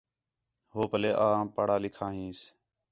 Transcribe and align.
ہُو 0.73 0.81
پلّے 0.91 1.11
آں 1.25 1.39
پڑھا 1.55 1.75
لِکھا 1.83 2.07
ہینس 2.15 2.39